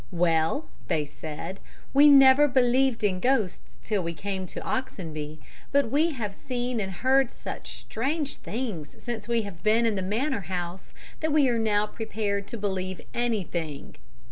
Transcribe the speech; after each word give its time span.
"Well," 0.09 0.67
they 0.87 1.05
said, 1.05 1.59
"we 1.93 2.07
never 2.09 2.47
believed 2.47 3.03
in 3.03 3.19
ghosts 3.19 3.77
till 3.83 4.01
we 4.01 4.15
came 4.15 4.47
to 4.47 4.59
Oxenby, 4.63 5.37
but 5.71 5.91
we 5.91 6.13
have 6.13 6.33
seen 6.33 6.79
and 6.79 6.91
heard 6.91 7.29
such 7.29 7.81
strange 7.81 8.37
things 8.37 8.95
since 8.97 9.27
we 9.27 9.43
have 9.43 9.61
been 9.61 9.85
in 9.85 9.93
the 9.93 10.01
Manor 10.01 10.41
House 10.49 10.91
that 11.19 11.31
we 11.31 11.47
are 11.49 11.59
now 11.59 11.85
prepared 11.85 12.47
to 12.47 12.57
believe 12.57 13.01
anything." 13.13 13.95